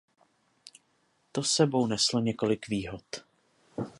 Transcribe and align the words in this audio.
To 1.31 1.43
s 1.43 1.51
sebou 1.51 1.87
neslo 1.87 2.19
několik 2.19 2.67
výhod. 2.69 3.03